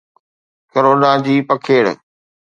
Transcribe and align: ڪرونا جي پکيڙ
ڪرونا 0.71 1.11
جي 1.25 1.35
پکيڙ 1.47 1.85